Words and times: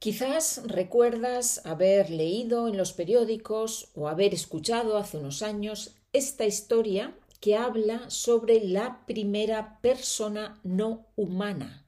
Quizás 0.00 0.62
recuerdas 0.64 1.60
haber 1.66 2.08
leído 2.08 2.68
en 2.68 2.78
los 2.78 2.94
periódicos 2.94 3.90
o 3.94 4.08
haber 4.08 4.32
escuchado 4.32 4.96
hace 4.96 5.18
unos 5.18 5.42
años 5.42 5.94
esta 6.14 6.46
historia 6.46 7.14
que 7.38 7.54
habla 7.54 8.08
sobre 8.08 8.64
la 8.64 9.04
primera 9.04 9.78
persona 9.82 10.58
no 10.64 11.06
humana. 11.16 11.86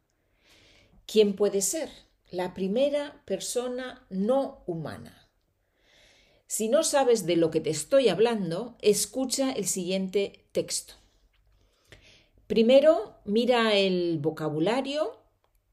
¿Quién 1.07 1.35
puede 1.35 1.63
ser? 1.63 1.89
La 2.31 2.53
primera 2.53 3.23
persona 3.25 4.07
no 4.11 4.63
humana. 4.67 5.31
Si 6.47 6.69
no 6.69 6.85
sabes 6.85 7.25
de 7.25 7.37
lo 7.37 7.51
que 7.51 7.61
te 7.61 7.71
estoy 7.71 8.11
hablando, 8.11 8.77
escucha 8.83 9.53
el 9.53 9.67
siguiente 9.67 10.45
texto. 10.53 10.97
Primero, 12.47 13.17
mira 13.25 13.75
el 13.75 14.19
vocabulario 14.19 15.22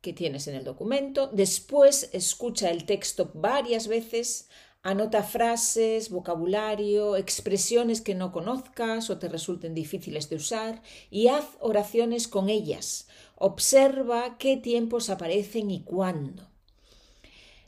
que 0.02 0.14
tienes 0.14 0.48
en 0.48 0.56
el 0.56 0.64
documento, 0.64 1.28
después 1.28 2.10
escucha 2.14 2.70
el 2.70 2.86
texto 2.86 3.32
varias 3.34 3.88
veces, 3.88 4.50
anota 4.82 5.24
frases, 5.24 6.10
vocabulario, 6.10 7.16
expresiones 7.18 8.02
que 8.02 8.16
no 8.16 8.32
conozcas 8.32 9.10
o 9.10 9.18
te 9.20 9.28
resulten 9.28 9.74
difíciles 9.74 10.30
de 10.30 10.38
usar 10.38 10.82
y 11.10 11.28
haz 11.28 11.46
oraciones 11.60 12.28
con 12.28 12.50
ellas. 12.50 13.08
Observa 13.36 14.38
qué 14.38 14.58
tiempos 14.58 15.10
aparecen 15.10 15.72
y 15.72 15.84
cuándo. 15.84 16.48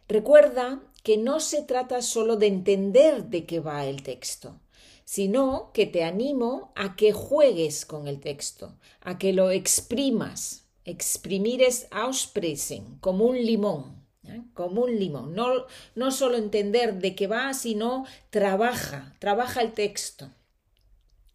Recuerda 0.08 0.82
que 1.04 1.18
no 1.18 1.40
se 1.40 1.64
trata 1.64 2.02
solo 2.02 2.36
de 2.36 2.48
entender 2.48 3.26
de 3.26 3.46
qué 3.46 3.60
va 3.60 3.86
el 3.86 4.04
texto, 4.04 4.60
sino 5.06 5.72
que 5.74 5.86
te 5.86 6.04
animo 6.04 6.72
a 6.76 6.96
que 6.96 7.12
juegues 7.12 7.86
con 7.86 8.08
el 8.08 8.20
texto, 8.20 8.78
a 9.02 9.18
que 9.18 9.34
lo 9.34 9.52
exprimas, 9.52 10.61
Exprimir 10.86 11.62
es 11.62 11.88
aussprechen, 11.92 12.98
como 13.00 13.26
un 13.26 13.38
limón, 13.38 14.06
como 14.54 14.82
un 14.82 15.00
limón. 15.00 15.36
No, 15.36 15.66
no 15.96 16.12
solo 16.12 16.38
entender 16.38 16.96
de 16.96 17.16
qué 17.16 17.28
va, 17.28 17.54
sino 17.54 18.06
trabaja, 18.30 19.16
trabaja 19.20 19.62
el 19.62 19.74
texto. 19.74 20.30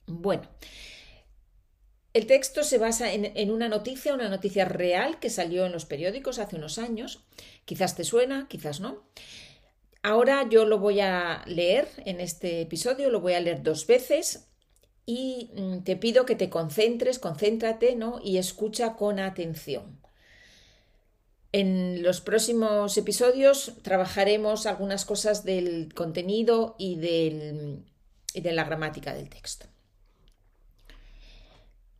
Bueno, 0.07 0.49
el 2.13 2.27
texto 2.27 2.65
se 2.65 2.79
basa 2.79 3.13
en, 3.13 3.25
en, 3.37 3.51
una 3.51 3.69
noticia, 3.69 4.15
una 4.15 4.29
noticia 4.29 4.65
real 4.65 5.21
que 5.21 5.31
salió 5.31 5.67
en 5.67 5.73
los 5.73 5.85
periódicos 5.85 6.39
hace 6.39 6.57
unos 6.57 6.79
años. 6.79 7.25
Quizás 7.65 7.95
te 7.95 8.05
suena, 8.05 8.47
quizás 8.49 8.81
no. 8.81 9.05
Ahora 10.03 10.49
yo 10.49 10.65
lo 10.65 10.79
voy 10.79 11.01
a 11.01 11.43
leer 11.47 11.89
en 12.05 12.21
este 12.21 12.61
episodio, 12.61 13.11
lo 13.11 13.21
voy 13.21 13.35
a 13.35 13.41
leer 13.41 13.63
dos 13.63 13.87
veces 13.87 14.49
y 15.07 15.51
mm, 15.55 15.85
te 15.85 15.97
pido 15.97 16.27
que 16.27 16.35
te 16.35 16.51
concentres, 16.51 17.21
concéntrate 17.21 17.95
¿no? 17.95 18.21
y 18.23 18.39
escucha 18.39 18.97
con 18.97 19.21
atención. 19.21 20.01
En 21.53 22.03
los 22.03 22.21
próximos 22.21 22.99
episodios 22.99 23.75
trabajaremos 23.83 24.67
algunas 24.67 25.05
cosas 25.05 25.45
del 25.45 25.95
contenido 25.95 26.75
y, 26.77 26.97
del, 26.97 27.85
de 28.35 28.53
la 28.53 28.65
gramática 28.65 29.15
del 29.15 29.31
texto. 29.31 29.67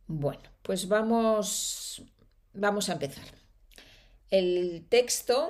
Bueno, 0.05 0.43
pues 0.61 0.87
vamos, 0.87 2.03
vamos 2.53 2.89
a 2.89 2.93
empezar. 2.93 3.25
El 4.29 4.85
texto, 4.89 5.49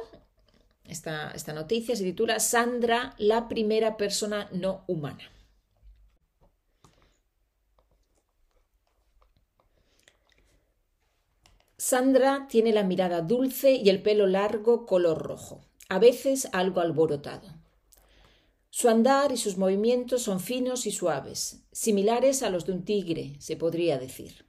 esta, 0.86 1.32
esta 1.32 1.54
noticia 1.54 1.96
se 1.96 2.04
titula 2.04 2.40
Sandra, 2.40 3.16
la 3.18 3.48
primera 3.50 3.98
persona 3.98 4.48
no 4.52 4.84
humana. 4.88 5.32
Sandra 11.90 12.48
tiene 12.50 12.74
la 12.74 12.84
mirada 12.84 13.22
dulce 13.22 13.72
y 13.72 13.88
el 13.88 14.02
pelo 14.02 14.28
largo 14.28 14.86
color 14.86 15.20
rojo, 15.20 15.64
a 15.88 16.00
veces 16.00 16.50
algo 16.52 16.82
alborotado. 16.82 17.48
Su 18.70 18.90
andar 18.90 19.32
y 19.32 19.38
sus 19.38 19.58
movimientos 19.58 20.24
son 20.24 20.42
finos 20.42 20.86
y 20.86 20.92
suaves, 20.92 21.64
similares 21.72 22.44
a 22.44 22.50
los 22.50 22.66
de 22.66 22.74
un 22.74 22.84
tigre, 22.84 23.38
se 23.40 23.56
podría 23.56 23.98
decir. 23.98 24.46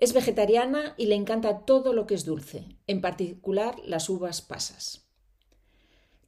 Es 0.00 0.14
vegetariana 0.14 0.94
y 0.96 1.04
le 1.04 1.16
encanta 1.16 1.66
todo 1.66 1.92
lo 1.92 2.06
que 2.06 2.14
es 2.14 2.24
dulce, 2.24 2.64
en 2.86 3.02
particular 3.02 3.76
las 3.84 4.08
uvas 4.08 4.40
pasas. 4.40 5.06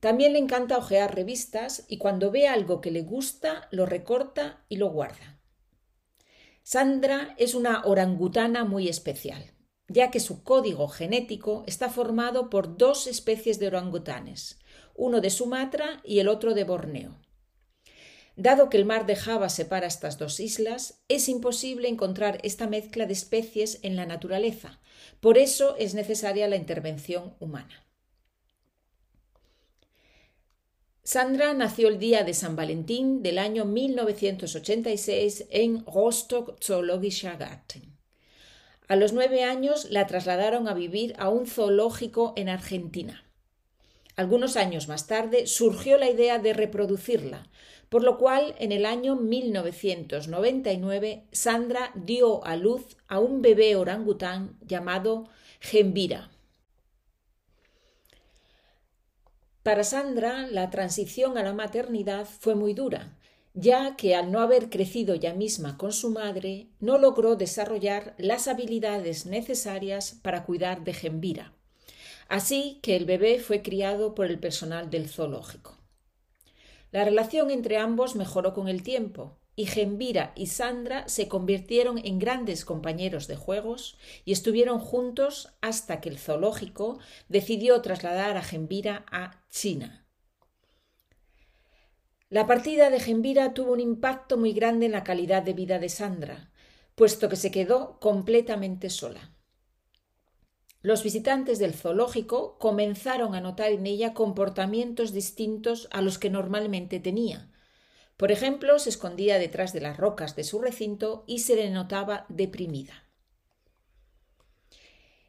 También 0.01 0.35
le 0.35 0.39
encanta 0.39 0.77
hojear 0.77 1.15
revistas 1.15 1.87
y 1.89 1.97
cuando 1.97 2.31
ve 2.31 2.47
algo 2.47 2.83
que 2.83 2.91
le 2.91 3.01
gusta 3.01 3.69
lo 3.71 3.87
recorta 3.87 4.67
y 4.69 4.77
lo 4.77 4.91
guarda. 4.91 5.41
Sandra 6.63 7.35
es 7.39 7.55
una 7.55 7.87
orangutana 7.87 8.67
muy 8.67 8.91
especial 8.91 9.56
ya 9.89 10.11
que 10.11 10.21
su 10.21 10.43
código 10.43 10.89
genético 10.89 11.65
está 11.67 11.89
formado 11.89 12.51
por 12.51 12.77
dos 12.77 13.07
especies 13.07 13.59
de 13.59 13.69
orangutanes, 13.69 14.59
uno 14.95 15.21
de 15.21 15.31
Sumatra 15.31 16.01
y 16.05 16.19
el 16.19 16.29
otro 16.29 16.55
de 16.55 16.65
Borneo. 16.65 17.17
Dado 18.37 18.69
que 18.69 18.77
el 18.77 18.85
mar 18.85 19.07
de 19.07 19.17
Java 19.17 19.49
separa 19.49 19.87
estas 19.87 20.19
dos 20.19 20.41
islas, 20.41 21.01
es 21.09 21.29
imposible 21.29 21.89
encontrar 21.89 22.39
esta 22.43 22.67
mezcla 22.67 23.07
de 23.07 23.15
especies 23.15 23.79
en 23.83 23.97
la 23.97 24.05
naturaleza. 24.05 24.79
Por 25.21 25.39
eso 25.39 25.75
es 25.79 25.95
necesaria 25.95 26.47
la 26.47 26.57
intervención 26.57 27.35
humana. 27.41 27.87
Sandra 31.03 31.55
nació 31.55 31.89
el 31.89 31.99
día 31.99 32.25
de 32.25 32.35
San 32.35 32.57
Valentín 32.57 33.23
del 33.23 33.39
año 33.39 33.65
1986 33.65 35.47
en 35.51 35.87
Rostock 35.87 36.61
Zoologischer 36.61 37.39
Garten. 37.39 37.96
A 38.89 38.97
los 38.97 39.13
nueve 39.13 39.43
años 39.43 39.89
la 39.91 40.07
trasladaron 40.07 40.69
a 40.69 40.75
vivir 40.75 41.15
a 41.19 41.29
un 41.29 41.47
zoológico 41.47 42.33
en 42.37 42.49
Argentina. 42.49 43.25
Algunos 44.15 44.57
años 44.57 44.87
más 44.89 45.09
tarde 45.09 45.47
surgió 45.47 45.99
la 45.99 46.09
idea 46.09 46.39
de 46.39 46.53
reproducirla, 46.53 47.49
por 47.89 48.05
lo 48.05 48.17
cual 48.17 48.55
en 48.59 48.71
el 48.73 48.87
año 48.87 49.17
1999 49.17 51.25
Sandra 51.33 51.91
dio 51.95 52.45
a 52.45 52.57
luz 52.57 52.97
a 53.09 53.19
un 53.19 53.43
bebé 53.43 53.75
orangután 53.77 54.57
llamado 54.65 55.29
Gembira. 55.61 56.31
Para 59.63 59.83
Sandra, 59.83 60.47
la 60.47 60.71
transición 60.71 61.37
a 61.39 61.43
la 61.43 61.53
maternidad 61.53 62.25
fue 62.25 62.55
muy 62.55 62.73
dura, 62.73 63.19
ya 63.57 63.97
que 63.97 64.15
al 64.15 64.31
no 64.31 64.41
haber 64.41 64.69
crecido 64.69 65.15
ya 65.15 65.33
misma 65.33 65.79
con 65.79 65.93
su 65.93 66.11
madre, 66.11 66.69
no 66.79 66.99
logró 66.99 67.37
desarrollar 67.37 68.15
las 68.19 68.49
habilidades 68.49 69.25
necesarias 69.25 70.19
para 70.23 70.45
cuidar 70.45 70.85
de 70.85 70.93
Gembira. 70.93 71.55
Así 72.29 72.79
que 72.83 72.97
el 72.97 73.07
bebé 73.07 73.41
fue 73.41 73.63
criado 73.63 74.15
por 74.15 74.27
el 74.27 74.39
personal 74.39 74.91
del 74.91 75.09
zoológico. 75.09 75.79
La 76.93 77.05
relación 77.05 77.51
entre 77.51 77.79
ambos 77.79 78.15
mejoró 78.15 78.53
con 78.53 78.69
el 78.69 78.83
tiempo, 78.83 79.39
y 79.57 79.65
Gembira 79.65 80.33
y 80.37 80.49
Sandra 80.49 81.09
se 81.09 81.29
convirtieron 81.29 81.99
en 82.05 82.19
grandes 82.19 82.67
compañeros 82.67 83.27
de 83.27 83.37
juegos 83.37 83.97
y 84.27 84.33
estuvieron 84.33 84.79
juntos 84.81 85.49
hasta 85.63 86.03
que 86.03 86.11
el 86.11 86.19
zoológico 86.19 86.99
decidió 87.31 87.81
trasladar 87.81 88.37
a 88.37 88.43
Gembira 88.43 89.07
a 89.11 89.43
China. 89.49 90.06
La 92.37 92.47
partida 92.47 92.91
de 92.91 93.01
Gembira 93.01 93.55
tuvo 93.55 93.73
un 93.73 93.81
impacto 93.81 94.37
muy 94.37 94.53
grande 94.53 94.85
en 94.85 94.93
la 94.93 95.05
calidad 95.05 95.43
de 95.43 95.55
vida 95.55 95.79
de 95.79 95.89
Sandra, 95.89 96.51
puesto 96.95 97.31
que 97.31 97.37
se 97.37 97.51
quedó 97.51 97.99
completamente 97.99 98.91
sola. 98.91 99.35
Los 100.83 101.03
visitantes 101.03 101.59
del 101.59 101.73
zoológico 101.73 102.59
comenzaron 102.59 103.35
a 103.35 103.41
notar 103.41 103.73
en 103.73 103.87
ella 103.87 104.13
comportamientos 104.13 105.15
distintos 105.15 105.89
a 105.93 106.03
los 106.03 106.19
que 106.19 106.29
normalmente 106.29 107.01
tenía. 107.01 107.51
Por 108.19 108.31
ejemplo, 108.31 108.79
se 108.81 108.91
escondía 108.91 109.39
detrás 109.39 109.73
de 109.73 109.81
las 109.81 109.97
rocas 109.97 110.37
de 110.37 110.45
su 110.45 110.61
recinto 110.61 111.25
y 111.27 111.39
se 111.39 111.57
le 111.57 111.71
notaba 111.71 112.27
deprimida. 112.29 113.07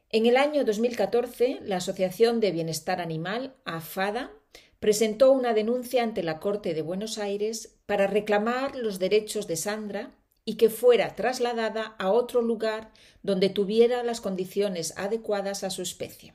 En 0.10 0.26
el 0.26 0.36
año 0.36 0.66
2014, 0.66 1.60
la 1.62 1.78
Asociación 1.78 2.42
de 2.42 2.52
Bienestar 2.52 3.00
Animal, 3.00 3.56
AFADA, 3.64 4.34
presentó 4.80 5.32
una 5.32 5.54
denuncia 5.54 6.04
ante 6.04 6.24
la 6.24 6.40
Corte 6.40 6.74
de 6.74 6.82
Buenos 6.82 7.18
Aires 7.18 7.76
para 7.86 8.08
reclamar 8.08 8.76
los 8.76 9.00
derechos 9.00 9.48
de 9.48 9.56
Sandra 9.56 10.12
y 10.46 10.56
que 10.56 10.70
fuera 10.70 11.16
trasladada 11.16 11.96
a 12.00 12.12
otro 12.12 12.42
lugar 12.42 12.92
donde 13.24 13.50
tuviera 13.50 14.04
las 14.04 14.22
condiciones 14.22 14.94
adecuadas 14.98 15.64
a 15.64 15.70
su 15.70 15.82
especie. 15.82 16.34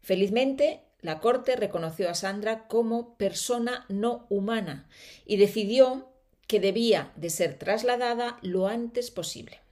Felizmente, 0.00 0.82
la 1.00 1.20
Corte 1.20 1.56
reconoció 1.56 2.08
a 2.08 2.14
Sandra 2.14 2.68
como 2.68 3.16
persona 3.16 3.84
no 3.88 4.26
humana 4.28 4.88
y 5.24 5.36
decidió 5.36 6.08
que 6.46 6.60
debía 6.60 7.12
de 7.16 7.30
ser 7.30 7.58
trasladada 7.58 8.38
lo 8.42 8.68
antes 8.68 9.10
posible. 9.10 9.65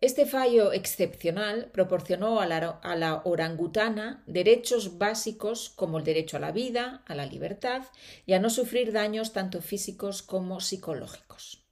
Este 0.00 0.26
fallo 0.26 0.72
excepcional 0.72 1.70
proporcionó 1.72 2.40
a 2.40 2.46
la, 2.46 3.22
orangutana 3.24 4.22
derechos 4.26 4.96
básicos 4.96 5.70
como 5.70 5.98
el 5.98 6.04
derecho 6.04 6.36
a 6.36 6.40
la 6.40 6.52
vida, 6.52 7.02
a 7.06 7.16
la 7.16 7.26
libertad 7.26 7.82
y 8.24 8.34
a 8.34 8.38
no 8.38 8.48
sufrir 8.48 8.92
daños 8.92 9.32
tanto 9.32 9.60
físicos 9.60 10.22
como 10.22 10.60
psicológicos. 10.60 11.64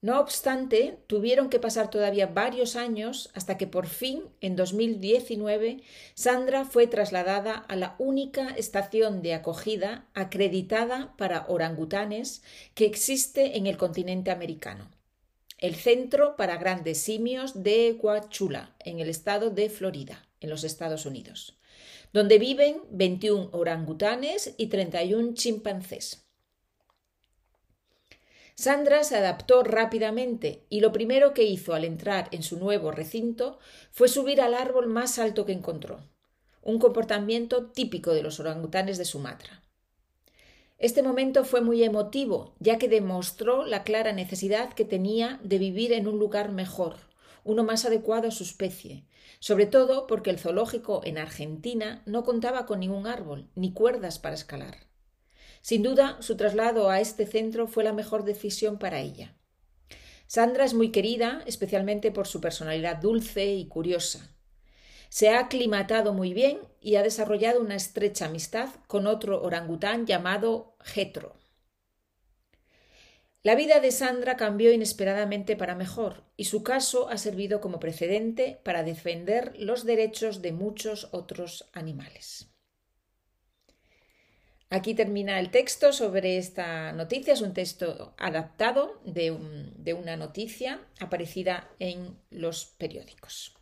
No 0.00 0.18
obstante, 0.20 0.98
tuvieron 1.06 1.50
que 1.50 1.60
pasar 1.60 1.90
todavía 1.90 2.28
varios 2.28 2.74
años 2.76 3.30
hasta 3.34 3.58
que 3.58 3.66
por 3.66 3.86
fin, 3.86 4.22
en 4.40 4.56
2019, 4.56 5.82
Sandra 6.14 6.64
fue 6.64 6.86
trasladada 6.86 7.56
a 7.56 7.76
la 7.76 7.94
única 7.98 8.48
estación 8.56 9.20
de 9.20 9.34
acogida 9.34 10.06
acreditada 10.14 11.14
para 11.18 11.44
orangutanes 11.48 12.42
que 12.72 12.86
existe 12.86 13.58
en 13.58 13.66
el 13.66 13.76
continente 13.76 14.30
americano, 14.30 14.88
el 15.60 15.74
Centro 15.74 16.36
para 16.36 16.56
Grandes 16.56 17.02
Simios 17.02 17.62
de 17.62 17.98
Coachula, 18.00 18.74
en 18.78 18.98
el 18.98 19.10
estado 19.10 19.50
de 19.50 19.68
Florida, 19.68 20.26
en 20.40 20.48
los 20.48 20.64
Estados 20.64 21.04
Unidos, 21.04 21.58
donde 22.14 22.38
viven 22.38 22.80
21 22.90 23.50
orangutanes 23.52 24.54
y 24.56 24.68
31 24.68 25.34
chimpancés. 25.34 26.24
Sandra 28.54 29.04
se 29.04 29.16
adaptó 29.16 29.62
rápidamente 29.62 30.64
y 30.70 30.80
lo 30.80 30.92
primero 30.92 31.34
que 31.34 31.44
hizo 31.44 31.74
al 31.74 31.84
entrar 31.84 32.28
en 32.30 32.42
su 32.42 32.58
nuevo 32.58 32.90
recinto 32.90 33.58
fue 33.90 34.08
subir 34.08 34.40
al 34.40 34.54
árbol 34.54 34.86
más 34.86 35.18
alto 35.18 35.44
que 35.44 35.52
encontró, 35.52 36.00
un 36.62 36.78
comportamiento 36.78 37.66
típico 37.66 38.12
de 38.12 38.22
los 38.22 38.40
orangutanes 38.40 38.96
de 38.98 39.04
Sumatra. 39.04 39.62
Este 40.80 41.02
momento 41.02 41.44
fue 41.44 41.60
muy 41.60 41.84
emotivo, 41.84 42.54
ya 42.58 42.78
que 42.78 42.88
demostró 42.88 43.66
la 43.66 43.84
clara 43.84 44.12
necesidad 44.12 44.72
que 44.72 44.86
tenía 44.86 45.38
de 45.44 45.58
vivir 45.58 45.92
en 45.92 46.08
un 46.08 46.18
lugar 46.18 46.52
mejor, 46.52 46.96
uno 47.44 47.64
más 47.64 47.84
adecuado 47.84 48.28
a 48.28 48.30
su 48.30 48.44
especie, 48.44 49.04
sobre 49.40 49.66
todo 49.66 50.06
porque 50.06 50.30
el 50.30 50.38
zoológico 50.38 51.02
en 51.04 51.18
Argentina 51.18 52.02
no 52.06 52.24
contaba 52.24 52.64
con 52.64 52.80
ningún 52.80 53.06
árbol 53.06 53.50
ni 53.54 53.74
cuerdas 53.74 54.18
para 54.18 54.34
escalar. 54.34 54.78
Sin 55.60 55.82
duda, 55.82 56.16
su 56.20 56.38
traslado 56.38 56.88
a 56.88 57.00
este 57.00 57.26
centro 57.26 57.66
fue 57.66 57.84
la 57.84 57.92
mejor 57.92 58.24
decisión 58.24 58.78
para 58.78 59.00
ella. 59.00 59.36
Sandra 60.26 60.64
es 60.64 60.72
muy 60.72 60.92
querida, 60.92 61.42
especialmente 61.44 62.10
por 62.10 62.26
su 62.26 62.40
personalidad 62.40 62.96
dulce 62.96 63.52
y 63.52 63.68
curiosa. 63.68 64.34
Se 65.10 65.28
ha 65.28 65.40
aclimatado 65.40 66.14
muy 66.14 66.32
bien 66.32 66.60
y 66.80 66.94
ha 66.94 67.02
desarrollado 67.02 67.60
una 67.60 67.74
estrecha 67.74 68.26
amistad 68.26 68.70
con 68.86 69.08
otro 69.08 69.42
orangután 69.42 70.06
llamado 70.06 70.76
Getro. 70.80 71.36
La 73.42 73.56
vida 73.56 73.80
de 73.80 73.90
Sandra 73.90 74.36
cambió 74.36 74.72
inesperadamente 74.72 75.56
para 75.56 75.74
mejor 75.74 76.22
y 76.36 76.44
su 76.44 76.62
caso 76.62 77.08
ha 77.08 77.18
servido 77.18 77.60
como 77.60 77.80
precedente 77.80 78.60
para 78.62 78.84
defender 78.84 79.52
los 79.58 79.84
derechos 79.84 80.42
de 80.42 80.52
muchos 80.52 81.08
otros 81.10 81.68
animales. 81.72 82.50
Aquí 84.68 84.94
termina 84.94 85.40
el 85.40 85.50
texto 85.50 85.92
sobre 85.92 86.38
esta 86.38 86.92
noticia. 86.92 87.32
Es 87.32 87.40
un 87.40 87.52
texto 87.52 88.14
adaptado 88.16 89.00
de, 89.04 89.32
una 89.32 90.16
noticia 90.16 90.80
aparecida 91.00 91.68
en 91.80 92.16
los 92.30 92.66
periódicos. 92.66 93.59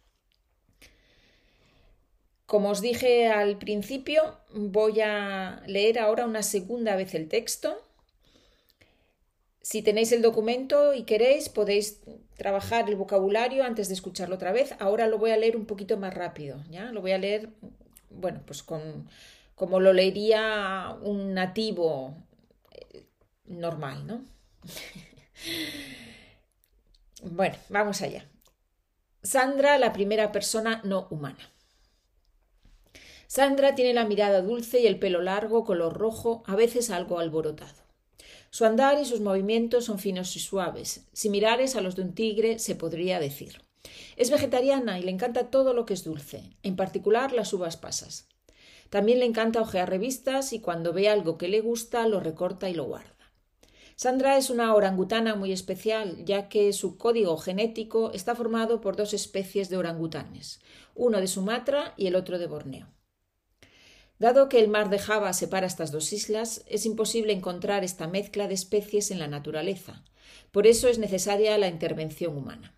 Como 2.48 2.70
os 2.70 2.80
dije 2.80 3.28
al 3.28 3.58
principio, 3.58 4.22
voy 4.54 5.02
a 5.02 5.62
leer 5.66 5.98
ahora 5.98 6.24
una 6.24 6.42
segunda 6.42 6.96
vez 6.96 7.14
el 7.14 7.28
texto. 7.28 7.76
Si 9.60 9.82
tenéis 9.82 10.12
el 10.12 10.22
documento 10.22 10.94
y 10.94 11.02
queréis, 11.02 11.50
podéis 11.50 12.00
trabajar 12.38 12.88
el 12.88 12.96
vocabulario 12.96 13.64
antes 13.64 13.88
de 13.88 13.94
escucharlo 13.94 14.36
otra 14.36 14.52
vez. 14.52 14.74
Ahora 14.78 15.08
lo 15.08 15.18
voy 15.18 15.32
a 15.32 15.36
leer 15.36 15.58
un 15.58 15.66
poquito 15.66 15.98
más 15.98 16.14
rápido, 16.14 16.64
¿ya? 16.70 16.90
Lo 16.90 17.02
voy 17.02 17.12
a 17.12 17.18
leer, 17.18 17.50
bueno, 18.08 18.40
pues 18.46 18.62
con, 18.62 19.10
como 19.54 19.78
lo 19.78 19.92
leería 19.92 20.96
un 21.02 21.34
nativo 21.34 22.16
eh, 22.72 23.04
normal, 23.44 24.06
¿no? 24.06 24.24
bueno, 27.24 27.56
vamos 27.68 28.00
allá. 28.00 28.26
Sandra, 29.22 29.76
la 29.76 29.92
primera 29.92 30.32
persona 30.32 30.80
no 30.82 31.08
humana. 31.10 31.52
Sandra 33.30 33.74
tiene 33.74 33.92
la 33.92 34.06
mirada 34.06 34.40
dulce 34.40 34.80
y 34.80 34.86
el 34.86 34.98
pelo 34.98 35.20
largo, 35.20 35.66
color 35.66 35.92
rojo, 35.92 36.42
a 36.46 36.56
veces 36.56 36.88
algo 36.88 37.18
alborotado. 37.18 37.82
Su 38.48 38.64
andar 38.64 38.98
y 38.98 39.04
sus 39.04 39.20
movimientos 39.20 39.84
son 39.84 39.98
finos 39.98 40.34
y 40.34 40.40
suaves, 40.40 41.06
similares 41.12 41.76
a 41.76 41.82
los 41.82 41.94
de 41.94 42.02
un 42.02 42.14
tigre, 42.14 42.58
se 42.58 42.74
podría 42.74 43.20
decir. 43.20 43.60
Es 44.16 44.30
vegetariana 44.30 44.98
y 44.98 45.02
le 45.02 45.10
encanta 45.10 45.50
todo 45.50 45.74
lo 45.74 45.84
que 45.84 45.92
es 45.92 46.04
dulce, 46.04 46.56
en 46.62 46.74
particular 46.74 47.32
las 47.32 47.52
uvas 47.52 47.76
pasas. 47.76 48.28
También 48.88 49.18
le 49.18 49.26
encanta 49.26 49.60
hojear 49.60 49.90
revistas 49.90 50.54
y 50.54 50.60
cuando 50.60 50.94
ve 50.94 51.10
algo 51.10 51.36
que 51.36 51.48
le 51.48 51.60
gusta 51.60 52.08
lo 52.08 52.20
recorta 52.20 52.70
y 52.70 52.74
lo 52.74 52.84
guarda. 52.84 53.14
Sandra 53.94 54.38
es 54.38 54.48
una 54.48 54.74
orangutana 54.74 55.34
muy 55.34 55.52
especial, 55.52 56.24
ya 56.24 56.48
que 56.48 56.72
su 56.72 56.96
código 56.96 57.36
genético 57.36 58.10
está 58.14 58.34
formado 58.34 58.80
por 58.80 58.96
dos 58.96 59.12
especies 59.12 59.68
de 59.68 59.76
orangutanes, 59.76 60.60
uno 60.94 61.20
de 61.20 61.26
Sumatra 61.26 61.92
y 61.98 62.06
el 62.06 62.16
otro 62.16 62.38
de 62.38 62.46
Borneo. 62.46 62.86
Dado 64.18 64.48
que 64.48 64.58
el 64.58 64.68
mar 64.68 64.90
de 64.90 64.98
Java 64.98 65.32
separa 65.32 65.66
estas 65.66 65.92
dos 65.92 66.12
islas, 66.12 66.64
es 66.66 66.86
imposible 66.86 67.32
encontrar 67.32 67.84
esta 67.84 68.08
mezcla 68.08 68.48
de 68.48 68.54
especies 68.54 69.10
en 69.10 69.20
la 69.20 69.28
naturaleza. 69.28 70.04
Por 70.50 70.66
eso 70.66 70.88
es 70.88 70.98
necesaria 70.98 71.56
la 71.58 71.68
intervención 71.68 72.36
humana. 72.36 72.74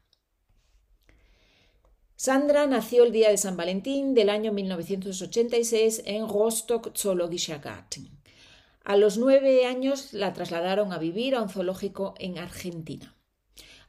Sandra 2.17 2.67
nació 2.67 3.05
el 3.05 3.13
día 3.13 3.31
de 3.31 3.39
San 3.39 3.57
Valentín 3.57 4.13
del 4.13 4.29
año 4.29 4.53
1986 4.53 6.03
en 6.05 6.29
Rostock 6.29 6.95
Zoologischer 6.95 7.61
Garten. 7.61 8.11
A 8.85 8.97
los 8.97 9.17
nueve 9.17 9.65
años 9.65 10.13
la 10.13 10.35
trasladaron 10.35 10.93
a 10.93 10.99
vivir 10.99 11.35
a 11.35 11.41
un 11.41 11.49
zoológico 11.49 12.15
en 12.19 12.39
Argentina. 12.39 13.17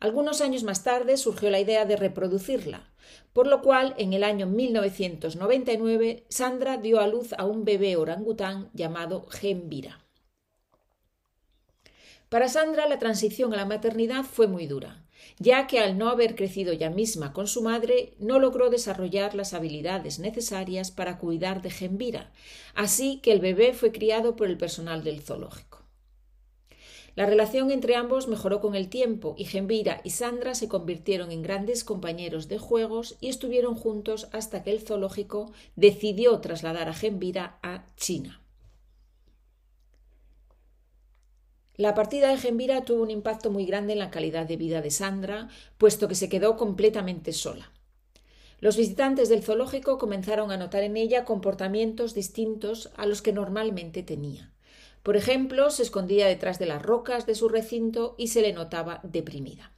Algunos 0.02 0.42
años 0.42 0.64
más 0.64 0.84
tarde 0.84 1.16
surgió 1.16 1.50
la 1.50 1.62
idea 1.62 1.86
de 1.86 1.96
reproducirla, 1.96 2.92
por 3.32 3.48
lo 3.48 3.62
cual 3.62 3.96
en 3.98 4.12
el 4.12 4.26
año 4.26 4.48
1999 4.48 6.26
Sandra 6.28 6.76
dio 6.76 7.00
a 7.00 7.08
luz 7.08 7.32
a 7.38 7.46
un 7.46 7.64
bebé 7.64 7.96
orangután 7.96 8.70
llamado 8.74 9.26
Gembira. 9.30 10.04
Para 12.28 12.50
Sandra 12.50 12.90
la 12.90 13.00
transición 13.00 13.54
a 13.54 13.58
la 13.58 13.66
maternidad 13.66 14.26
fue 14.26 14.48
muy 14.48 14.68
dura 14.68 15.06
ya 15.40 15.68
que 15.68 15.80
al 15.80 15.98
no 15.98 16.10
haber 16.10 16.36
crecido 16.36 16.74
ya 16.74 16.90
misma 16.90 17.34
con 17.34 17.48
su 17.48 17.62
madre, 17.62 18.14
no 18.20 18.40
logró 18.40 18.70
desarrollar 18.70 19.36
las 19.36 19.54
habilidades 19.54 20.20
necesarias 20.20 20.92
para 20.92 21.18
cuidar 21.18 21.62
de 21.62 21.72
Gembira, 21.72 22.32
así 22.76 23.20
que 23.22 23.32
el 23.32 23.40
bebé 23.40 23.74
fue 23.74 23.92
criado 23.92 24.36
por 24.36 24.48
el 24.48 24.58
personal 24.58 25.04
del 25.04 25.22
zoológico. 25.22 25.71
La 27.16 27.26
relación 27.26 27.72
entre 27.72 27.96
ambos 27.96 28.28
mejoró 28.28 28.62
con 28.62 28.74
el 28.74 28.88
tiempo 28.88 29.36
y 29.38 29.46
Gembira 29.46 30.00
y 30.04 30.12
Sandra 30.12 30.56
se 30.56 30.70
convirtieron 30.70 31.32
en 31.32 31.42
grandes 31.42 31.84
compañeros 31.84 32.48
de 32.48 32.58
juegos 32.58 33.18
y 33.20 33.28
estuvieron 33.28 33.76
juntos 33.76 34.30
hasta 34.32 34.64
que 34.64 34.72
el 34.72 34.82
zoológico 34.82 35.52
decidió 35.76 36.40
trasladar 36.40 36.88
a 36.88 36.94
Gembira 36.94 37.60
a 37.64 37.86
China. 37.98 38.42
La 41.76 41.96
partida 41.96 42.30
de 42.30 42.38
Gembira 42.38 42.86
tuvo 42.86 43.02
un 43.04 43.12
impacto 43.12 43.50
muy 43.50 43.66
grande 43.66 43.94
en 43.94 44.00
la 44.00 44.12
calidad 44.12 44.46
de 44.46 44.56
vida 44.56 44.82
de 44.82 44.92
Sandra, 44.92 45.50
puesto 45.78 46.08
que 46.08 46.16
se 46.16 46.30
quedó 46.30 46.56
completamente 46.56 47.34
sola. 47.34 47.72
Los 48.60 48.78
visitantes 48.78 49.28
del 49.30 49.44
zoológico 49.44 49.98
comenzaron 49.98 50.52
a 50.52 50.58
notar 50.58 50.84
en 50.84 50.96
ella 50.96 51.26
comportamientos 51.26 52.14
distintos 52.14 52.92
a 52.96 53.06
los 53.08 53.22
que 53.22 53.34
normalmente 53.34 54.04
tenía. 54.04 54.54
Por 55.04 55.18
ejemplo, 55.18 55.70
se 55.72 55.84
escondía 55.84 56.28
detrás 56.28 56.60
de 56.60 56.68
las 56.68 56.82
rocas 56.82 57.26
de 57.26 57.36
su 57.36 57.50
recinto 57.50 58.16
y 58.18 58.28
se 58.28 58.42
le 58.42 58.54
notaba 58.54 59.00
deprimida. 59.04 59.72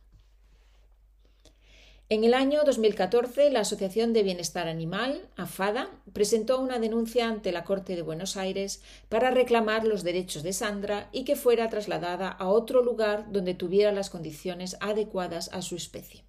En 2.09 2.25
el 2.25 2.33
año 2.33 2.61
2014, 2.65 3.49
la 3.49 3.61
Asociación 3.61 4.11
de 4.11 4.23
Bienestar 4.23 4.67
Animal, 4.67 5.29
AFADA, 5.37 5.89
presentó 6.11 6.59
una 6.59 6.77
denuncia 6.77 7.27
ante 7.27 7.51
la 7.53 7.63
Corte 7.63 7.95
de 7.95 8.01
Buenos 8.01 8.35
Aires 8.35 8.83
para 9.07 9.31
reclamar 9.31 9.85
los 9.85 10.03
derechos 10.03 10.43
de 10.43 10.51
Sandra 10.53 11.09
y 11.13 11.23
que 11.23 11.37
fuera 11.37 11.69
trasladada 11.69 12.27
a 12.27 12.49
otro 12.49 12.83
lugar 12.83 13.31
donde 13.31 13.55
tuviera 13.55 13.91
las 13.93 14.09
condiciones 14.09 14.77
adecuadas 14.81 15.49
a 15.53 15.61
su 15.61 15.75
especie. 15.75 16.23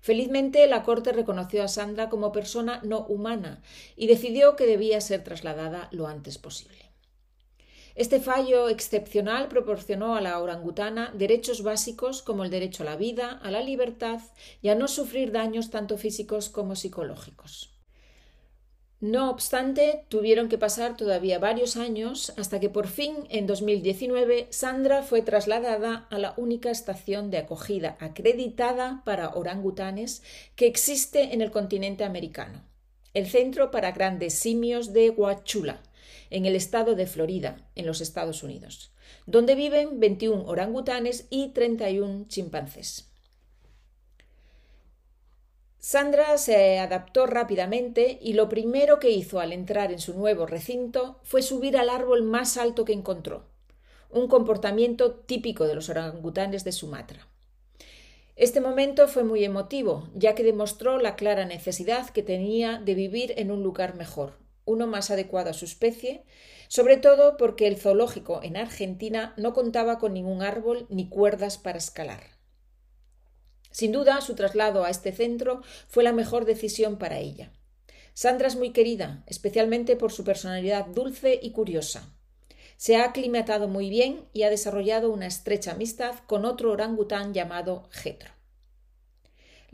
Felizmente, 0.00 0.66
la 0.66 0.82
Corte 0.82 1.12
reconoció 1.12 1.64
a 1.64 1.68
Sandra 1.68 2.08
como 2.08 2.30
persona 2.30 2.80
no 2.84 3.00
humana 3.00 3.60
y 3.96 4.06
decidió 4.06 4.54
que 4.54 4.66
debía 4.66 5.00
ser 5.00 5.24
trasladada 5.24 5.88
lo 5.90 6.06
antes 6.06 6.38
posible. 6.38 6.83
Este 7.94 8.18
fallo 8.18 8.68
excepcional 8.68 9.46
proporcionó 9.46 10.16
a 10.16 10.20
la 10.20 10.40
orangutana 10.40 11.12
derechos 11.14 11.62
básicos 11.62 12.22
como 12.22 12.42
el 12.42 12.50
derecho 12.50 12.82
a 12.82 12.86
la 12.86 12.96
vida, 12.96 13.38
a 13.42 13.52
la 13.52 13.62
libertad 13.62 14.20
y 14.60 14.68
a 14.68 14.74
no 14.74 14.88
sufrir 14.88 15.30
daños 15.30 15.70
tanto 15.70 15.96
físicos 15.96 16.48
como 16.48 16.74
psicológicos. 16.74 17.70
No 19.00 19.30
obstante, 19.30 20.06
tuvieron 20.08 20.48
que 20.48 20.58
pasar 20.58 20.96
todavía 20.96 21.38
varios 21.38 21.76
años 21.76 22.32
hasta 22.36 22.58
que 22.58 22.70
por 22.70 22.88
fin, 22.88 23.14
en 23.28 23.46
2019, 23.46 24.48
Sandra 24.50 25.02
fue 25.02 25.20
trasladada 25.22 26.08
a 26.10 26.18
la 26.18 26.32
única 26.36 26.70
estación 26.70 27.30
de 27.30 27.38
acogida 27.38 27.96
acreditada 28.00 29.02
para 29.04 29.34
orangutanes 29.34 30.22
que 30.56 30.66
existe 30.66 31.34
en 31.34 31.42
el 31.42 31.50
continente 31.50 32.02
americano, 32.02 32.64
el 33.12 33.26
Centro 33.26 33.70
para 33.70 33.92
Grandes 33.92 34.34
Simios 34.34 34.92
de 34.94 35.10
Huachula, 35.10 35.82
en 36.30 36.46
el 36.46 36.56
estado 36.56 36.94
de 36.94 37.06
Florida, 37.06 37.68
en 37.74 37.86
los 37.86 38.00
Estados 38.00 38.42
Unidos, 38.42 38.92
donde 39.26 39.54
viven 39.54 40.00
21 40.00 40.44
orangutanes 40.46 41.26
y 41.30 41.48
31 41.50 42.26
chimpancés. 42.28 43.10
Sandra 45.78 46.38
se 46.38 46.78
adaptó 46.78 47.26
rápidamente 47.26 48.18
y 48.22 48.32
lo 48.32 48.48
primero 48.48 48.98
que 48.98 49.10
hizo 49.10 49.38
al 49.38 49.52
entrar 49.52 49.92
en 49.92 49.98
su 49.98 50.14
nuevo 50.14 50.46
recinto 50.46 51.20
fue 51.24 51.42
subir 51.42 51.76
al 51.76 51.90
árbol 51.90 52.22
más 52.22 52.56
alto 52.56 52.86
que 52.86 52.94
encontró, 52.94 53.44
un 54.08 54.26
comportamiento 54.26 55.12
típico 55.12 55.66
de 55.66 55.74
los 55.74 55.90
orangutanes 55.90 56.64
de 56.64 56.72
Sumatra. 56.72 57.28
Este 58.36 58.62
momento 58.62 59.08
fue 59.08 59.24
muy 59.24 59.44
emotivo, 59.44 60.08
ya 60.14 60.34
que 60.34 60.42
demostró 60.42 60.98
la 60.98 61.16
clara 61.16 61.44
necesidad 61.44 62.08
que 62.08 62.22
tenía 62.22 62.78
de 62.78 62.94
vivir 62.94 63.34
en 63.36 63.50
un 63.50 63.62
lugar 63.62 63.94
mejor, 63.94 64.38
uno 64.64 64.86
más 64.86 65.10
adecuado 65.10 65.50
a 65.50 65.54
su 65.54 65.64
especie, 65.64 66.24
sobre 66.68 66.96
todo 66.96 67.36
porque 67.36 67.66
el 67.66 67.76
zoológico 67.76 68.40
en 68.42 68.56
Argentina 68.56 69.34
no 69.36 69.52
contaba 69.52 69.98
con 69.98 70.14
ningún 70.14 70.42
árbol 70.42 70.86
ni 70.88 71.08
cuerdas 71.08 71.58
para 71.58 71.78
escalar. 71.78 72.22
Sin 73.70 73.92
duda, 73.92 74.20
su 74.20 74.34
traslado 74.34 74.84
a 74.84 74.90
este 74.90 75.12
centro 75.12 75.62
fue 75.88 76.04
la 76.04 76.12
mejor 76.12 76.44
decisión 76.44 76.96
para 76.96 77.18
ella. 77.18 77.52
Sandra 78.12 78.46
es 78.46 78.54
muy 78.54 78.70
querida, 78.70 79.24
especialmente 79.26 79.96
por 79.96 80.12
su 80.12 80.22
personalidad 80.22 80.86
dulce 80.86 81.40
y 81.42 81.50
curiosa. 81.50 82.14
Se 82.76 82.96
ha 82.96 83.04
aclimatado 83.04 83.66
muy 83.66 83.90
bien 83.90 84.28
y 84.32 84.44
ha 84.44 84.50
desarrollado 84.50 85.10
una 85.10 85.26
estrecha 85.26 85.72
amistad 85.72 86.14
con 86.26 86.44
otro 86.44 86.70
orangután 86.70 87.34
llamado 87.34 87.88
Getro. 87.90 88.33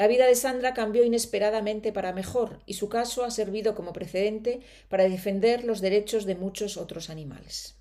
La 0.00 0.07
vida 0.07 0.26
de 0.26 0.35
Sandra 0.35 0.73
cambió 0.73 1.04
inesperadamente 1.04 1.92
para 1.92 2.14
mejor 2.14 2.62
y 2.64 2.73
su 2.73 2.88
caso 2.88 3.23
ha 3.23 3.30
servido 3.30 3.75
como 3.75 3.92
precedente 3.92 4.61
para 4.88 5.07
defender 5.07 5.62
los 5.64 5.83
derechos 5.83 6.25
de 6.25 6.37
muchos 6.37 6.78
otros 6.78 7.11
animales. 7.11 7.76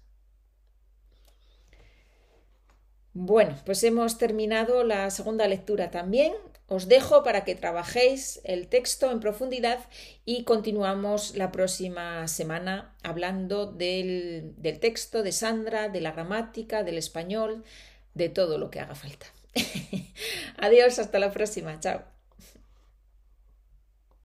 Bueno, 3.14 3.56
pues 3.66 3.82
hemos 3.86 4.18
terminado 4.18 4.84
la 4.84 5.10
segunda 5.12 5.48
lectura 5.48 5.92
también. 5.92 6.34
Os 6.68 6.90
dejo 6.90 7.24
para 7.24 7.46
que 7.46 7.56
trabajéis 7.56 8.42
el 8.44 8.68
texto 8.68 9.12
en 9.12 9.22
profundidad 9.22 9.80
y 10.26 10.44
continuamos 10.44 11.38
la 11.38 11.54
próxima 11.54 12.28
semana 12.28 12.98
hablando 13.02 13.66
del, 13.66 14.56
del 14.58 14.82
texto 14.82 15.24
de 15.24 15.32
Sandra, 15.32 15.88
de 15.88 16.02
la 16.02 16.12
gramática, 16.12 16.84
del 16.84 16.98
español, 16.98 17.64
de 18.14 18.28
todo 18.28 18.58
lo 18.58 18.70
que 18.70 18.82
haga 18.82 18.96
falta. 18.96 19.28
Adiós, 20.58 21.00
hasta 21.00 21.20
la 21.20 21.32
próxima. 21.32 21.80
Chao. 21.80 22.19